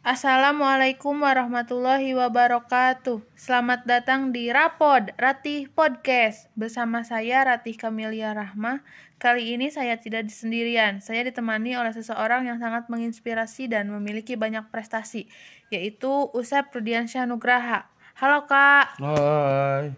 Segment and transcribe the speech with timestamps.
[0.00, 3.20] Assalamualaikum warahmatullahi wabarakatuh.
[3.36, 8.80] Selamat datang di Rapod Ratih Podcast bersama saya Ratih Kamilia Rahma.
[9.20, 11.04] Kali ini saya tidak sendirian.
[11.04, 15.28] Saya ditemani oleh seseorang yang sangat menginspirasi dan memiliki banyak prestasi,
[15.68, 17.84] yaitu Usep Rudiansyah Nugraha.
[18.16, 18.96] Halo Kak.
[19.04, 19.92] Hai.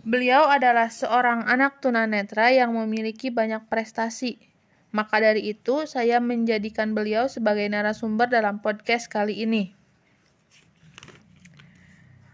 [0.00, 4.47] Beliau adalah seorang anak tunanetra yang memiliki banyak prestasi.
[4.88, 9.76] Maka dari itu, saya menjadikan beliau sebagai narasumber dalam podcast kali ini.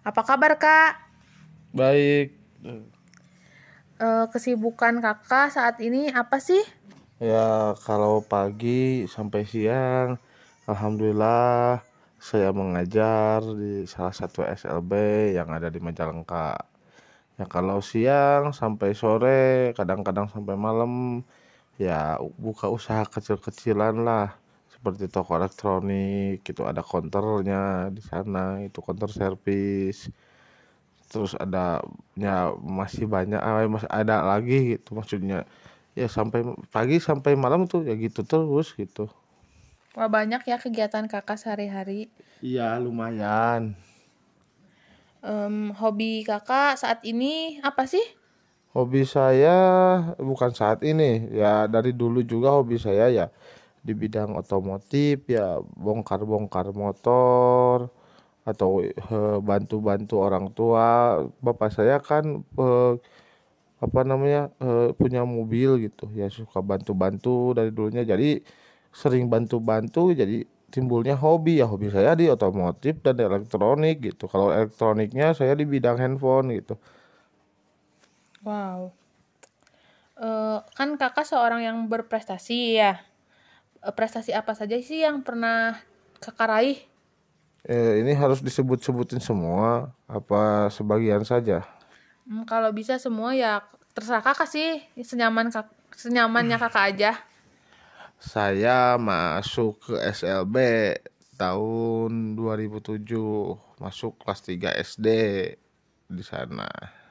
[0.06, 0.92] Apa kabar, Kak?
[1.74, 2.36] Baik.
[3.94, 6.60] Eh, kesibukan Kakak saat ini apa sih?
[7.22, 10.18] Ya, kalau pagi sampai siang,
[10.66, 11.80] alhamdulillah
[12.18, 14.92] saya mengajar di salah satu SLB
[15.38, 16.58] yang ada di Majalengka.
[17.38, 21.22] Ya, kalau siang sampai sore, kadang-kadang sampai malam,
[21.78, 24.28] ya buka usaha kecil-kecilan lah.
[24.73, 26.62] Seperti toko elektronik gitu.
[26.70, 30.11] Ada konternya di sana itu konter servis.
[31.11, 31.81] Terus ada
[32.19, 34.89] ya masih banyak ah, masih ada lagi gitu.
[34.98, 35.47] Maksudnya
[35.94, 36.41] ya sampai
[36.75, 39.06] pagi sampai malam tuh ya gitu terus gitu.
[39.97, 42.00] Wah, banyak ya kegiatan Kakak sehari-hari.
[42.48, 43.62] iya lumayan.
[45.25, 48.05] Em, hobi Kakak saat ini apa sih?
[48.75, 49.56] Hobi saya
[50.19, 53.27] bukan saat ini ya dari dulu juga hobi saya ya
[53.86, 57.92] di bidang otomotif ya bongkar-bongkar motor
[58.44, 61.20] atau eh, bantu-bantu orang tua.
[61.44, 62.92] Bapak saya kan eh,
[63.84, 68.03] apa namanya eh, punya mobil gitu ya suka bantu-bantu dari dulunya.
[68.05, 68.41] Jadi
[68.94, 71.61] sering bantu-bantu jadi timbulnya hobi.
[71.61, 74.25] Ya hobi saya di otomotif dan elektronik gitu.
[74.33, 76.77] Kalau elektroniknya saya di bidang handphone gitu
[78.45, 78.92] Wow.
[80.20, 83.00] Eh, kan Kakak seorang yang berprestasi ya.
[83.83, 85.81] Eh, prestasi apa saja sih yang pernah
[86.20, 86.78] Kakak raih?
[87.65, 91.65] Eh, ini harus disebut-sebutin semua apa sebagian saja?
[92.28, 93.65] Hmm, kalau bisa semua ya
[93.97, 97.12] terserah kakak sih senyaman kak senyamannya kakak aja
[98.19, 100.56] Saya masuk ke SLB
[101.37, 103.04] tahun 2007,
[103.77, 105.09] masuk kelas 3 SD
[106.09, 107.03] di sana.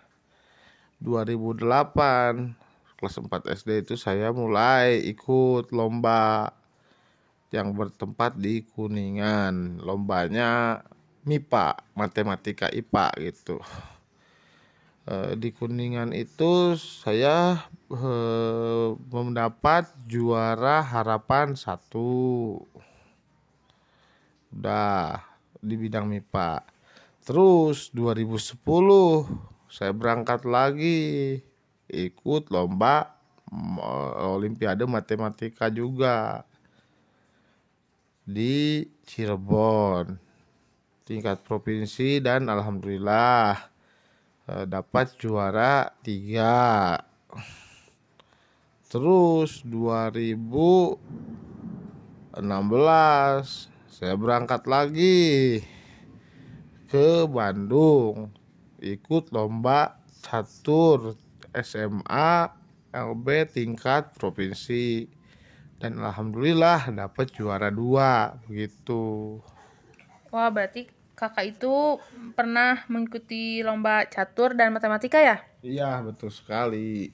[1.03, 6.55] 2008 kelas 4 SD itu saya mulai ikut lomba
[7.51, 9.83] yang bertempat di Kuningan.
[9.83, 10.79] Lombanya
[11.27, 13.59] MIPA, matematika IPA gitu.
[15.03, 17.59] Eh, di Kuningan itu saya
[17.91, 22.55] eh, mendapat juara harapan satu
[24.55, 25.19] udah
[25.59, 26.63] di bidang MIPA
[27.27, 31.41] terus 2010 saya berangkat lagi.
[31.89, 33.17] Ikut lomba
[33.49, 33.81] mm,
[34.37, 36.45] olimpiade matematika juga.
[38.21, 40.21] Di Cirebon.
[41.03, 43.57] Tingkat provinsi dan alhamdulillah
[44.53, 46.95] eh, dapat juara tiga.
[48.93, 51.01] Terus 2016
[53.89, 55.65] saya berangkat lagi
[56.87, 58.42] ke Bandung
[58.83, 61.15] ikut lomba catur
[61.55, 62.51] SMA
[62.91, 65.07] LB tingkat provinsi.
[65.79, 69.39] Dan alhamdulillah dapat juara dua begitu.
[70.31, 71.99] Wah berarti kakak itu
[72.35, 75.37] pernah mengikuti lomba catur dan matematika ya?
[75.63, 77.11] Iya betul sekali.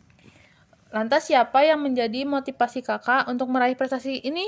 [0.90, 4.46] Lantas siapa yang menjadi motivasi kakak untuk meraih prestasi ini?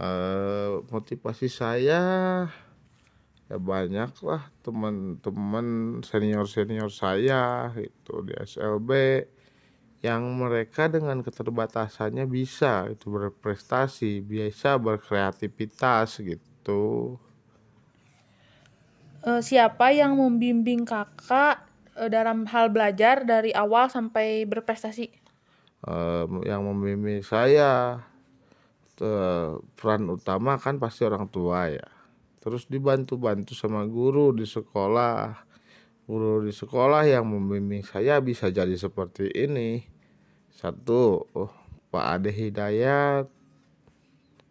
[0.00, 2.00] Eh, motivasi saya
[3.50, 8.90] ya banyak lah teman-teman senior senior saya itu di SLB
[10.06, 17.18] yang mereka dengan keterbatasannya bisa itu berprestasi biasa berkreativitas gitu.
[19.26, 21.66] Eh, siapa yang membimbing kakak
[21.98, 25.10] eh, dalam hal belajar dari awal sampai berprestasi?
[26.46, 28.00] Yang membimbing saya
[29.02, 31.99] eh, peran utama kan pasti orang tua ya
[32.40, 35.46] terus dibantu-bantu sama guru di sekolah.
[36.10, 39.84] Guru di sekolah yang membimbing saya bisa jadi seperti ini.
[40.50, 41.52] Satu oh,
[41.92, 43.30] Pak Ade Hidayat.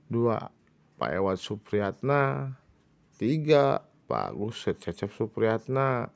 [0.07, 0.39] Dua
[0.95, 2.55] Pak Ewat Supriyatna.
[3.19, 6.07] Tiga Pak Agus Cecep Supriyatna.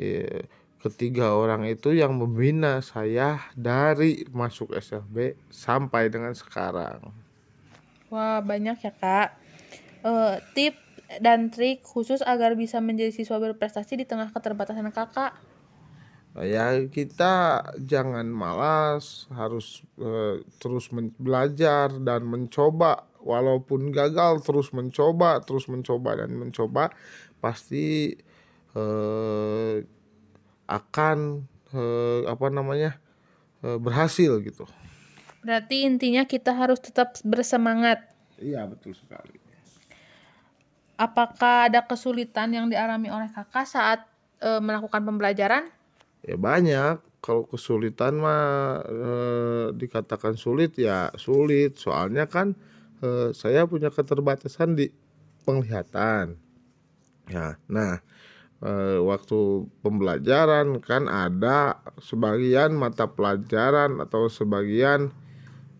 [0.00, 0.48] Eh,
[0.80, 7.12] ketiga orang itu yang membina saya dari masuk SLB sampai dengan sekarang.
[8.08, 9.28] Wah, banyak ya, Kak.
[10.00, 10.74] Eh, tip
[11.18, 15.34] dan trik khusus agar bisa menjadi siswa berprestasi di tengah keterbatasan Kakak.
[16.38, 20.86] ya kita jangan malas harus eh, terus
[21.18, 26.94] belajar dan mencoba walaupun gagal terus mencoba terus mencoba dan mencoba
[27.42, 28.14] pasti
[28.78, 29.76] eh,
[30.70, 31.18] akan
[31.74, 32.94] eh, apa namanya
[33.66, 34.70] eh, berhasil gitu
[35.40, 38.04] Berarti intinya kita harus tetap bersemangat.
[38.38, 39.49] iya betul sekali
[41.00, 44.04] Apakah ada kesulitan yang dialami oleh kakak saat
[44.44, 45.72] eh, melakukan pembelajaran?
[46.24, 47.00] ya banyak.
[47.20, 51.76] Kalau kesulitan mah eh, dikatakan sulit ya sulit.
[51.76, 52.56] Soalnya kan
[53.04, 54.88] eh, saya punya keterbatasan di
[55.44, 56.36] penglihatan.
[57.28, 58.00] Ya nah
[58.64, 65.12] eh, waktu pembelajaran kan ada sebagian mata pelajaran atau sebagian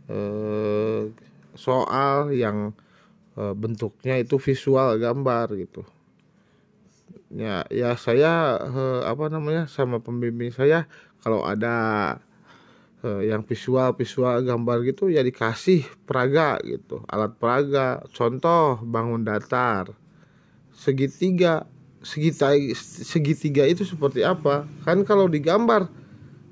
[0.09, 1.13] eh,
[1.57, 2.73] soal yang
[3.57, 5.83] bentuknya itu visual gambar gitu.
[7.31, 10.91] Ya ya saya eh, apa namanya sama pembimbing saya
[11.23, 12.19] kalau ada
[13.07, 18.03] eh, yang visual visual gambar gitu ya dikasih peraga gitu alat peraga.
[18.13, 19.95] Contoh bangun datar.
[20.75, 21.69] Segitiga
[22.03, 24.67] segitiga segitiga itu seperti apa?
[24.83, 25.87] Kan kalau digambar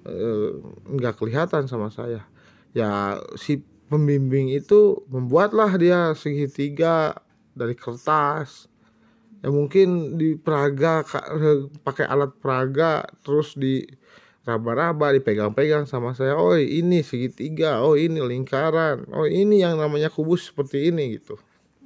[0.07, 0.51] eh,
[0.89, 2.23] nggak kelihatan sama saya.
[2.77, 7.17] Ya si pembimbing itu membuatlah dia segitiga
[7.53, 8.69] dari kertas
[9.43, 11.29] ya mungkin di peraga ka-
[11.87, 13.87] pakai alat peraga terus di
[14.43, 20.49] raba-raba dipegang-pegang sama saya oh ini segitiga oh ini lingkaran oh ini yang namanya kubus
[20.51, 21.37] seperti ini gitu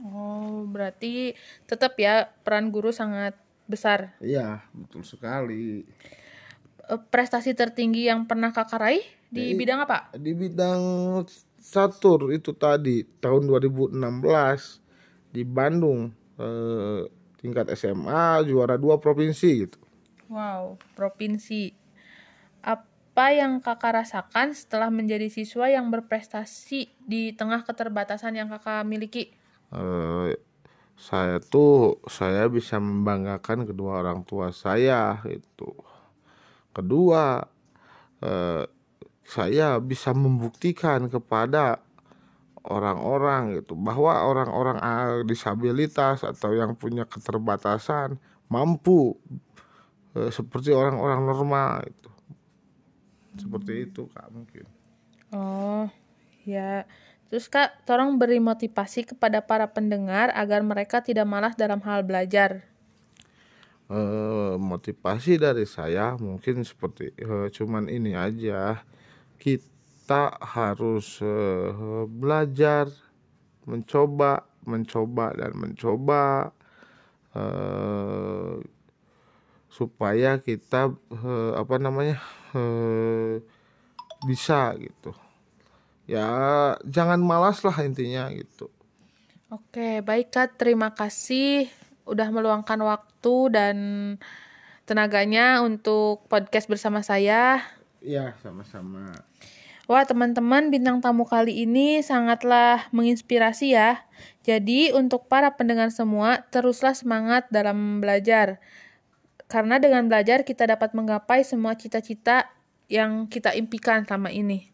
[0.02, 1.38] Oh, berarti
[1.70, 3.38] tetap ya peran guru sangat
[3.70, 4.10] besar.
[4.18, 5.86] iya betul sekali
[6.82, 10.10] Eh, Prestasi tertinggi yang pernah kakak raih di Ya, i- bidang apa?
[10.18, 10.82] di bidang
[11.62, 13.94] catur itu tadi tahun 2016
[15.34, 17.02] di Bandung eh,
[17.40, 19.78] tingkat SMA juara dua provinsi gitu
[20.32, 21.76] Wow, provinsi.
[22.64, 26.80] Apa yang kakak rasakan setelah menjadi siswa yang berprestasi
[27.12, 29.24] di tengah keterbatasan yang kakak miliki?
[29.72, 30.30] eh,
[30.96, 35.70] saya tuh saya bisa membanggakan kedua orang tua saya itu
[36.76, 37.42] kedua
[38.22, 38.64] eh,
[39.26, 41.80] saya bisa membuktikan kepada
[42.62, 44.78] orang-orang gitu bahwa orang-orang
[45.26, 49.18] disabilitas atau yang punya keterbatasan mampu
[50.16, 52.10] eh, seperti orang-orang normal itu
[53.42, 54.66] seperti itu kak mungkin
[55.32, 55.84] Oh,
[56.44, 56.84] ya.
[57.28, 62.50] Terus Kak, tolong beri motivasi kepada para pendengar agar mereka tidak malas dalam hal belajar.
[63.90, 68.82] eh, motivasi dari saya mungkin seperti eh, cuman ini aja
[69.42, 72.86] kita harus eh, belajar
[73.66, 76.54] mencoba mencoba dan mencoba
[77.34, 78.62] eh,
[79.66, 82.22] supaya kita eh, apa namanya
[82.54, 83.42] eh,
[84.22, 85.10] bisa gitu
[86.06, 86.30] ya
[86.86, 88.70] jangan malas lah intinya gitu
[89.52, 90.56] Oke, baik Kak.
[90.56, 91.68] Terima kasih
[92.08, 93.76] udah meluangkan waktu dan
[94.88, 97.60] tenaganya untuk podcast bersama saya.
[98.02, 99.14] Ya sama-sama
[99.90, 104.06] Wah, teman-teman, bintang tamu kali ini sangatlah menginspirasi ya.
[104.46, 108.62] Jadi, untuk para pendengar semua, teruslah semangat dalam belajar.
[109.50, 112.46] Karena dengan belajar kita dapat menggapai semua cita-cita
[112.86, 114.70] yang kita impikan selama ini.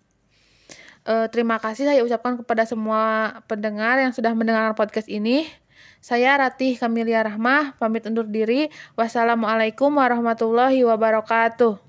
[1.08, 5.48] Eh, terima kasih saya ucapkan kepada semua pendengar yang sudah mendengarkan podcast ini.
[6.04, 8.68] Saya Ratih Kamilia Rahmah, pamit undur diri.
[8.92, 11.87] Wassalamualaikum warahmatullahi wabarakatuh.